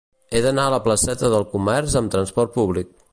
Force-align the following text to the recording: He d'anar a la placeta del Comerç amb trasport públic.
He 0.31 0.39
d'anar 0.45 0.63
a 0.69 0.73
la 0.75 0.79
placeta 0.87 1.31
del 1.35 1.45
Comerç 1.53 1.99
amb 2.01 2.15
trasport 2.17 2.57
públic. 2.61 2.95